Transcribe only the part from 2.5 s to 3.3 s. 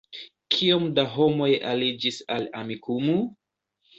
Amikumu?